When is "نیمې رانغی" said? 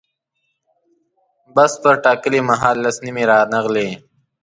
3.05-3.89